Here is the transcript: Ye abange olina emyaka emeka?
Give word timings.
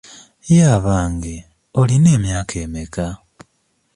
Ye 0.53 0.61
abange 0.75 1.35
olina 1.79 2.09
emyaka 2.17 2.55
emeka? 2.65 3.07